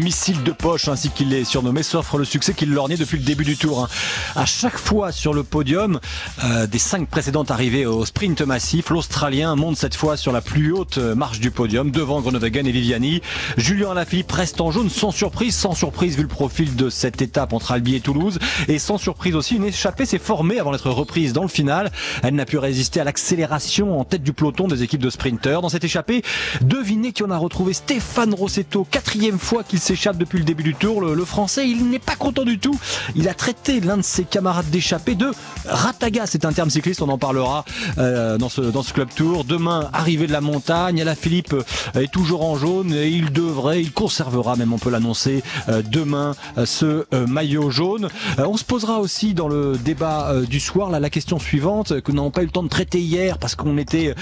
[0.00, 3.44] missile de poche, ainsi qu'il est surnommé, s'offre le succès qu'il lorgnait depuis le début
[3.44, 3.84] du tour.
[3.84, 3.88] Hein.
[4.36, 6.00] À chaque fois sur le podium,
[6.44, 10.72] euh, des cinq précédentes arrivées au sprint massif, l'Australien monte cette fois sur la plus
[10.72, 13.20] haute marche du podium, devant Groenewegen et Viviani.
[13.56, 17.52] Julien Alaphilippe reste en jaune, sans surprise, sans surprise vu le profil de cette étape
[17.52, 18.38] entre Albi et Toulouse,
[18.68, 21.90] et sans surprise aussi, une échappée s'est formée avant d'être reprise dans le final.
[22.22, 25.62] Elle n'a pu résister à l'accélération en tête du peloton des équipes de sprinteurs.
[25.62, 26.22] Dans cette échappée,
[26.62, 30.76] devinez qui on a retrouvé Stéphane Rossetto, quatrième fois qu'il s'échappe depuis le début du
[30.76, 31.00] tour.
[31.00, 32.78] Le, français, il n'est pas content du tout.
[33.16, 35.32] Il a traité l'un de ses camarades d'échappée de
[35.66, 36.26] rataga.
[36.26, 37.64] C'est un terme cycliste, on en parlera
[37.98, 39.42] euh, dans, ce, dans ce club tour.
[39.42, 43.82] Demain, arrivée de la montagne, la Philippe euh, est toujours en jaune et il devrait,
[43.82, 48.08] il conservera même, on peut l'annoncer, euh, demain ce maillot jaune.
[48.38, 52.18] On se posera aussi dans le débat du soir là, la question suivante que nous
[52.18, 54.14] n'avons pas eu le temps de traiter hier parce qu'on était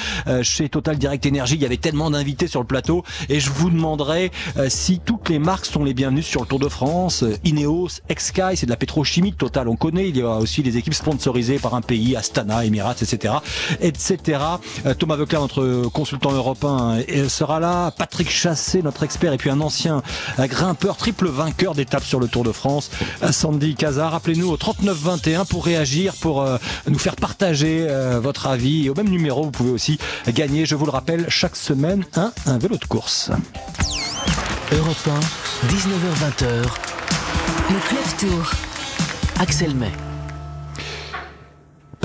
[0.43, 1.57] chez Total Direct Energy.
[1.57, 4.31] Il y avait tellement d'invités sur le plateau et je vous demanderai
[4.69, 7.25] si toutes les marques sont les bienvenues sur le Tour de France.
[7.45, 10.09] Ineos, Exsky, c'est de la pétrochimie Total, on connaît.
[10.09, 13.35] Il y a aussi les équipes sponsorisées par un pays, Astana, Emirates, etc.,
[13.81, 14.41] etc.
[14.99, 17.91] Thomas Veuclair, notre consultant européen, sera là.
[17.91, 20.03] Patrick Chassé, notre expert, et puis un ancien
[20.39, 22.91] grimpeur, triple vainqueur d'étape sur le Tour de France,
[23.31, 24.13] Sandy Cazard.
[24.13, 28.87] Rappelez-nous au 39-21 pour réagir, pour euh, nous faire partager euh, votre avis.
[28.87, 32.05] Et au même numéro, vous pouvez aussi gagner, je vous le rappelle, chaque semaine,
[32.47, 33.31] un vélo de course.
[34.73, 35.21] Europe 1,
[35.69, 36.69] 19h20h.
[37.71, 38.51] Le Club Tour.
[39.41, 40.08] Axel May.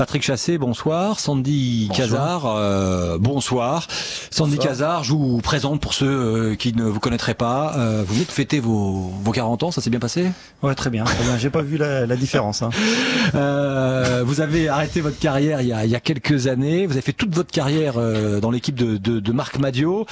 [0.04, 1.18] Patrick Chassé, bonsoir.
[1.18, 3.86] Sandy Cazard, euh, bonsoir.
[4.30, 7.72] Sandy Cazard, je vous présente pour ceux euh, qui ne vous connaîtraient pas.
[7.78, 10.26] Euh, vous venez de fêter vos, vos 40 ans, ça s'est bien passé?
[10.62, 11.04] Ouais, très bien.
[11.04, 11.38] bien.
[11.38, 12.60] J'ai pas vu la, la différence.
[12.60, 12.68] Hein.
[14.26, 16.84] vous avez arrêté votre carrière il y, a, il y, a, quelques années.
[16.84, 17.94] Vous avez fait toute votre carrière
[18.42, 20.04] dans l'équipe de, de, de, Marc Madio.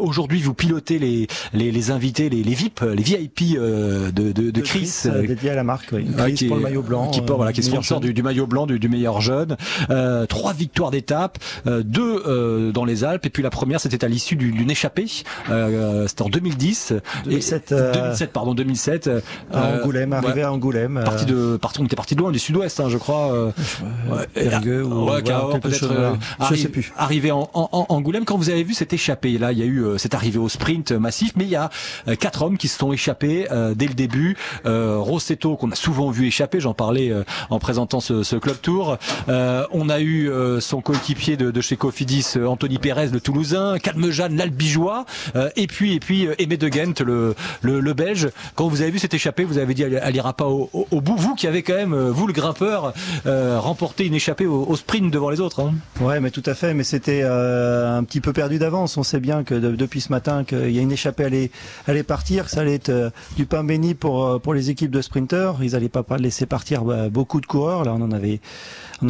[0.00, 4.60] Aujourd'hui, vous pilotez les, les, les, invités, les, les VIP, les VIP de, de, de,
[4.60, 4.88] Chris.
[5.26, 6.06] dédié à la marque, oui.
[6.16, 7.08] Chris qui, pour le maillot blanc.
[7.08, 9.39] Qui, porte, voilà, qui est sponsor du, du, maillot blanc du, du meilleur jeu
[9.90, 14.04] euh, trois victoires d'étape, euh, deux euh, dans les Alpes, et puis la première c'était
[14.04, 16.94] à l'issue d'une échappée, c'était en 2010,
[17.24, 19.10] 2007, 2007 pardon 2007.
[19.52, 21.00] à Angoulême, arrivé à Angoulême.
[21.04, 23.32] Parti de, parti, on était parti de loin du sud-ouest, hein, je crois.
[23.32, 23.52] ouais,
[24.82, 26.18] ou ouais, peut-être.
[26.50, 26.92] je sais plus.
[26.96, 29.84] Arrivé en, en, Angoulême, quand vous avez vu cette échappée, là, il y a eu
[29.96, 31.70] cette arrivée au sprint massif, mais il y a
[32.18, 34.36] quatre hommes qui se sont échappés dès le début.
[34.64, 37.12] Rossetto qu'on a souvent vu échapper, j'en parlais
[37.50, 38.98] en présentant ce, ce club tour.
[39.28, 43.78] Euh, on a eu euh, son coéquipier de, chez Cofidis, euh, Anthony Pérez, le Toulousain,
[43.78, 45.04] Calmejane, l'Albigeois,
[45.56, 48.30] et puis et puis Aimé de Ghent, le, Belge.
[48.54, 50.68] Quand vous avez vu cette échappée, vous avez dit elle, ira pas au,
[51.00, 51.16] bout.
[51.16, 52.92] Vous qui avez quand même, vous le grimpeur,
[53.24, 55.60] remporté une échappée au, sprint devant les autres.
[55.60, 55.74] Hein.
[56.00, 56.72] Ouais, mais tout à fait.
[56.74, 58.96] Mais c'était un petit peu perdu d'avance.
[58.96, 61.50] On sait bien que depuis ce matin qu'il y a une échappée allait
[61.86, 65.58] allait partir, ça allait être du pain béni pour pour les équipes de sprinteurs.
[65.62, 67.84] Ils allaient pas laisser partir bah, beaucoup de coureurs.
[67.84, 68.40] Là, on en avait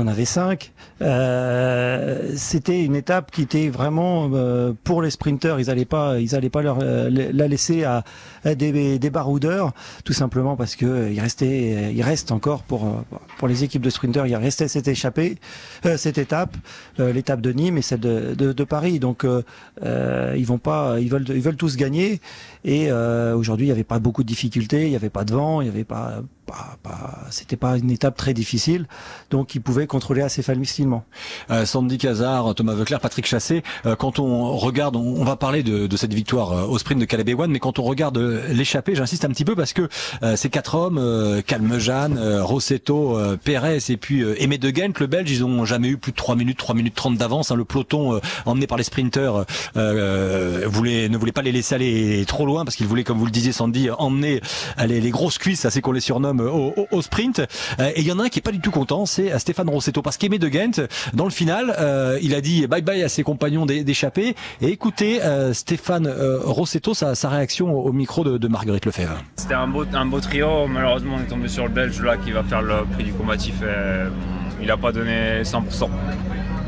[0.01, 0.73] en avait cinq.
[1.03, 5.61] Euh, c'était une étape qui était vraiment euh, pour les sprinteurs.
[5.61, 8.05] Ils allaient pas, ils allaient pas leur euh, la laisser à,
[8.45, 9.73] des, baroudeurs,
[10.05, 13.05] tout simplement parce que il restait, il reste encore pour
[13.39, 15.39] pour les équipes de sprinteurs, il restait cette échappée,
[15.97, 16.57] cette étape,
[16.99, 18.99] l'étape de Nîmes et celle de, Paris.
[18.99, 19.27] Donc
[19.83, 22.21] ils vont pas, ils veulent, ils veulent tous gagner.
[22.65, 25.61] Et aujourd'hui, il n'y avait pas beaucoup de difficultés, il n'y avait pas de vent,
[25.61, 26.23] il n'y avait pas
[27.31, 28.87] c'était pas une étape très difficile,
[29.31, 31.05] donc il pouvait contrôler assez facilement.
[31.51, 35.97] Euh, Sandy Cazard, Thomas Veuclair, Patrick Chassé, euh, quand on regarde, on, va parler de,
[35.97, 38.19] cette victoire euh, au sprint de Caleb Ewan, mais quand on regarde
[38.49, 39.89] l'échappée, j'insiste un petit peu parce que
[40.37, 45.65] ces quatre hommes, Calmejane, Rossetto, Pérez et puis Aimé de Ghent, le Belge, ils ont
[45.65, 47.51] jamais eu plus de 3 minutes, 3 minutes 30 d'avance.
[47.51, 47.57] Hein.
[47.57, 52.65] le peloton emmené par les sprinteurs voulait, ne voulait pas les laisser aller trop loin
[52.65, 54.41] parce qu'il voulait, comme vous le disiez Sandy, emmener
[54.87, 57.41] les, les grosses cuisses, c'est qu'on les surnomme au, sprint.
[57.81, 59.39] Euh, et il y en a un qui est pas du tout content, c'est euh,
[59.39, 63.03] Stéphane Rossetto, parce qu'Aimé de Ghent, dans le final, euh, il a dit bye bye
[63.03, 64.35] à ses compagnons d'échapper.
[64.61, 65.21] Et écoutez
[65.53, 69.23] Stéphane Rossetto, sa, réaction au, micro de, Marguerite Lefebvre.
[69.37, 69.85] C'était un beau,
[70.21, 70.67] trio.
[70.67, 73.55] Malheureusement, on est tombé sur le Belge là qui va faire le prix du combatif.
[74.61, 75.89] il n'a pas donné 100%.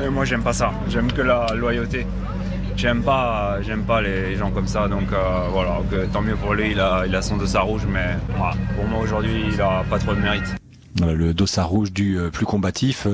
[0.03, 0.71] Et moi, j'aime pas ça.
[0.89, 2.05] J'aime que la loyauté
[2.75, 4.87] j'aime pas, j'aime pas les gens comme ça.
[4.87, 5.79] Donc euh, voilà,
[6.11, 8.17] tant mieux pour lui, il a, il a son dossard rouge, mais
[8.75, 10.62] pour moi aujourd'hui, il a pas trop de mérite.
[11.01, 13.07] Euh, le dossard rouge du euh, plus combatif.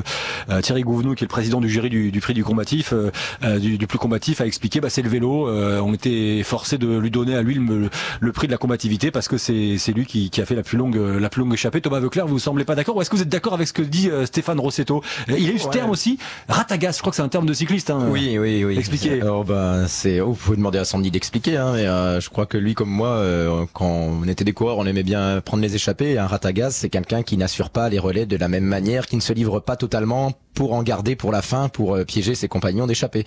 [0.50, 2.94] Euh, Thierry Gouvenou, qui est le président du jury du, du prix du combatif,
[3.60, 5.48] du, du, plus combatif, a expliqué bah, c'est le vélo.
[5.50, 7.90] on était forcé de lui donner à lui le,
[8.20, 10.78] le prix de la combativité parce que c'est lui qui, qui, a fait la plus
[10.78, 11.82] longue la plus longue échappée.
[11.82, 13.74] Thomas Veuclair, vous, vous semblez pas d'accord ou est-ce que vous êtes d'accord avec ce
[13.74, 15.04] que dit Stéphane Rossetto?
[15.28, 16.18] Il a eu ce terme aussi,
[16.48, 16.94] ratagas.
[16.94, 17.90] Je crois que c'est un terme de cycliste.
[17.90, 18.08] Hein.
[18.10, 18.78] Oui, oui, oui.
[18.78, 19.22] Expliquez.
[19.24, 20.20] Oh, bah, c'est.
[20.20, 21.58] Oh, vous pouvez demander à Sandy d'expliquer.
[21.58, 21.86] Hein, mais
[22.22, 23.24] je crois que lui, comme moi,
[23.74, 26.18] quand on était des coureurs, on aimait bien prendre les échappées.
[26.18, 29.22] Un ratagas, c'est quelqu'un qui n'assure pas les relais de la même manière, qui ne
[29.22, 32.86] se livre pas totalement pour en garder pour la fin, pour euh, piéger ses compagnons
[32.86, 33.24] d'échapper.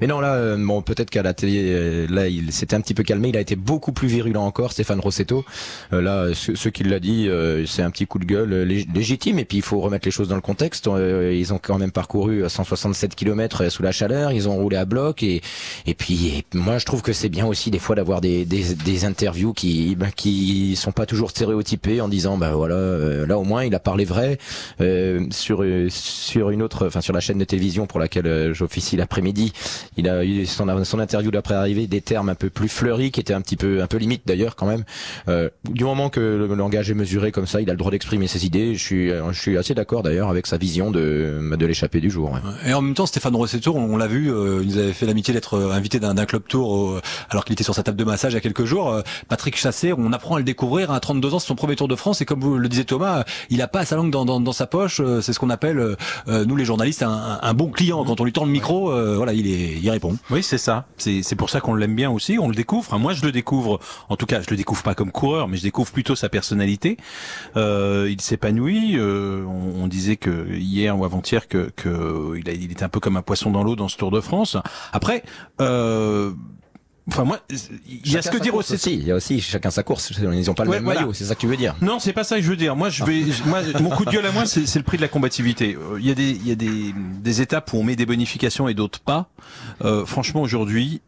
[0.00, 2.94] Mais non, là, euh, bon, peut-être qu'à la télé, euh, là, il s'était un petit
[2.94, 3.30] peu calmé.
[3.30, 5.44] Il a été beaucoup plus virulent encore, Stéphane Rossetto.
[5.90, 7.28] là, ce, ce qu'il l'a dit,
[7.66, 9.40] c'est un petit coup de gueule légitime.
[9.40, 10.88] Et puis, il faut remettre les choses dans le contexte.
[10.88, 14.30] ils ont quand même parcouru 167 km sous la chaleur.
[14.30, 15.24] Ils ont roulé à bloc.
[15.24, 15.42] Et,
[15.86, 19.52] et puis, moi, je trouve que c'est bien aussi des fois d'avoir des, des, interviews
[19.52, 23.74] qui, ben, qui sont pas toujours stéréotypées en disant, bah voilà, là au moins, il
[23.74, 24.38] a parlé vrai
[25.30, 29.52] sur sur une autre enfin sur la chaîne de télévision pour laquelle euh, j'officie l'après-midi,
[29.96, 33.20] il a eu son, son interview d'après arrivée des termes un peu plus fleuris qui
[33.20, 34.84] étaient un petit peu un peu limite d'ailleurs quand même.
[35.28, 38.26] Euh, du moment que le langage est mesuré comme ça, il a le droit d'exprimer
[38.26, 38.74] ses idées.
[38.74, 42.10] Je suis euh, je suis assez d'accord d'ailleurs avec sa vision de de l'échappée du
[42.10, 42.38] jour.
[42.66, 45.58] Et en même temps, Stéphane Rossetto, on, l'a vu, il nous avait fait l'amitié d'être
[45.72, 47.00] invité d'un club tour
[47.30, 49.02] alors qu'il était sur sa table de massage il y a quelques jours.
[49.28, 51.96] Patrick Chassé, on apprend à le découvrir à 32 ans, c'est son premier Tour de
[51.96, 54.52] France et comme vous le disiez Thomas, il a pas sa langue dans, dans, dans
[54.52, 55.00] sa poche.
[55.20, 55.96] C'est ce qu'on appelle
[56.26, 58.04] nous les journalistes un, un, bon client.
[58.04, 60.16] Quand on lui tend le micro, euh, voilà, il, est, il répond.
[60.30, 60.86] Oui, c'est ça.
[60.96, 62.38] C'est pour ça qu'on l'aime bien aussi.
[62.38, 62.98] On le découvre.
[62.98, 63.80] moi, je le découvre.
[64.08, 66.96] En tout cas, je le découvre pas comme coureur, mais je découvre plutôt sa personnalité.
[67.56, 68.98] Euh, il s'épanouit.
[68.98, 72.88] Euh, on, on, disait que hier ou avant-hier que, que il, a, il était un
[72.88, 74.56] peu comme un poisson dans l'eau dans ce Tour de France.
[74.92, 75.22] Après.
[75.60, 76.32] Euh,
[77.08, 77.40] Enfin moi,
[77.88, 78.76] il y a ce que dire aussi.
[78.92, 80.12] Il y a aussi chacun sa course.
[80.18, 81.12] Ils n'ont pas le même maillot.
[81.12, 82.74] C'est ça que tu veux dire Non, c'est pas ça que je veux dire.
[82.74, 85.08] Moi, je vais, moi, mon coup de gueule à moi, c'est le prix de la
[85.08, 85.76] combativité.
[85.76, 88.06] Euh, il y a des, il y a des, des étapes où on met des
[88.06, 89.28] bonifications et d'autres pas.
[89.84, 91.00] Euh, franchement, aujourd'hui,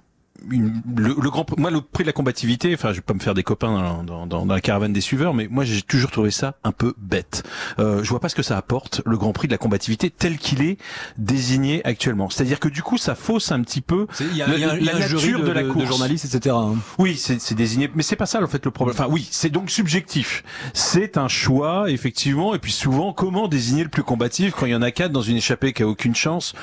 [0.47, 3.43] le, grand, moi, le prix de la combativité, enfin, je vais pas me faire des
[3.43, 6.73] copains dans, dans, dans la caravane des suiveurs, mais moi, j'ai toujours trouvé ça un
[6.73, 7.43] peu bête.
[7.79, 10.39] Euh, je vois pas ce que ça apporte, le grand prix de la combativité tel
[10.39, 10.79] qu'il est
[11.17, 12.31] désigné actuellement.
[12.31, 15.65] C'est-à-dire que du coup, ça fausse un petit peu y a, la, nature de, la
[15.65, 16.09] course.
[16.09, 16.55] De etc.
[16.57, 16.77] Hein.
[16.99, 18.97] Oui, c'est désigné, mais c'est pas ça, en fait, le problème.
[18.99, 20.45] Enfin, oui, c'est donc subjectif.
[20.73, 24.77] C'est un choix, effectivement, et puis souvent, comment désigner le plus combatif quand il y
[24.77, 26.55] en a quatre dans une échappée qui a aucune chance?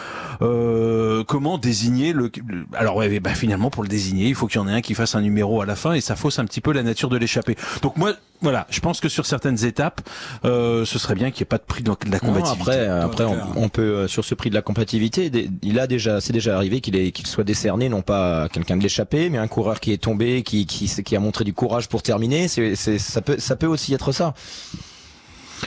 [0.42, 2.31] Euh, Comment désigner le...
[2.74, 4.94] Alors, ouais, bah, finalement, pour le désigner, il faut qu'il y en ait un qui
[4.94, 7.17] fasse un numéro à la fin et ça fausse un petit peu la nature de
[7.17, 7.56] l'échappée.
[7.81, 10.01] Donc moi, voilà, je pense que sur certaines étapes,
[10.44, 12.62] euh, ce serait bien qu'il n'y ait pas de prix de la combativité.
[12.62, 13.25] après, après,
[13.56, 15.31] on, peut euh, sur ce prix de la combativité,
[15.62, 19.29] il a déjà, c'est déjà arrivé qu'il qu'il soit décerné non pas quelqu'un de l'échappée,
[19.29, 22.47] mais un coureur qui est tombé, qui, qui, qui a montré du courage pour terminer.
[22.47, 24.33] C'est, ça peut, ça peut aussi être ça.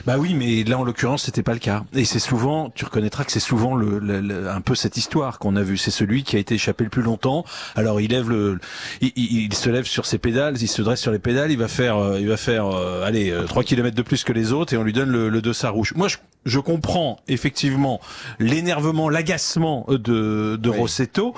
[0.08, 1.84] Bah oui, mais là en l'occurrence c'était pas le cas.
[1.92, 5.62] Et c'est souvent, tu reconnaîtras que c'est souvent le, un peu cette histoire qu'on a
[5.62, 5.76] vue.
[5.76, 7.44] C'est celui qui a été échappé le plus longtemps.
[7.76, 8.58] Alors il lève le,
[9.02, 11.98] il, se lève sur ses pédales, il se dresse sur les pédales, il va faire,
[11.98, 14.78] euh, il va faire, euh, allez, 3 euh, km de plus que les autres et
[14.78, 15.92] on lui donne le, le dossard rouge.
[15.94, 16.16] Moi je,
[16.46, 18.00] je comprends effectivement
[18.38, 21.34] l'énervement, l'agacement de, de Rossetto.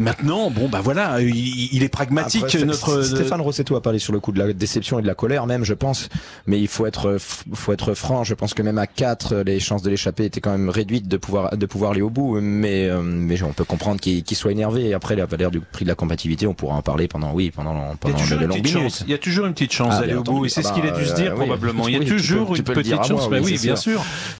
[0.00, 2.54] Maintenant, bon bah voilà, il, est pragmatique.
[2.64, 5.46] notre Stéphane Rossetto a parlé sur le coup de la déception et de la colère
[5.46, 6.08] même, je pense.
[6.46, 7.18] Mais il faut être,
[7.52, 8.24] faut être franc.
[8.24, 11.18] Je pense que même à 4 les chances de l'échapper étaient quand même réduites de
[11.18, 12.40] pouvoir de pouvoir aller au bout.
[12.40, 14.88] Mais euh, mais on peut comprendre qu'il soit énervé.
[14.88, 17.50] Et après la valeur du prix de la compatibilité, on pourra en parler pendant oui
[17.50, 19.04] pendant pendant de longues minutes.
[19.06, 20.46] Il y a toujours une petite chance ah, d'aller au bout.
[20.46, 21.86] Et c'est ce qu'il a dû se dire euh, probablement.
[21.88, 23.28] il y a toujours une petite chance.
[23.28, 24.02] Bah oui, bien sûr.